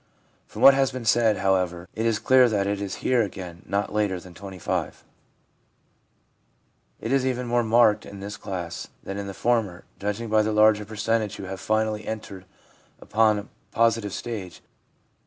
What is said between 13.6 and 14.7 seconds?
positive stage.